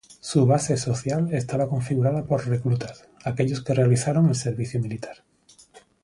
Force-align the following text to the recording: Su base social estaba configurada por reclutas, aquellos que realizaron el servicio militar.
Su 0.19 0.47
base 0.47 0.77
social 0.77 1.31
estaba 1.31 1.67
configurada 1.69 2.23
por 2.25 2.47
reclutas, 2.47 3.07
aquellos 3.23 3.63
que 3.63 3.75
realizaron 3.75 4.29
el 4.29 4.33
servicio 4.35 4.79
militar. 4.79 5.23